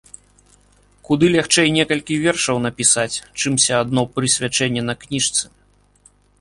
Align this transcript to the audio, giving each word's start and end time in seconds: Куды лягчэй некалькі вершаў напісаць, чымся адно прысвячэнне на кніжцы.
Куды 1.09 1.25
лягчэй 1.35 1.69
некалькі 1.77 2.17
вершаў 2.23 2.57
напісаць, 2.67 3.21
чымся 3.39 3.73
адно 3.85 4.01
прысвячэнне 4.17 4.81
на 4.91 5.01
кніжцы. 5.05 5.43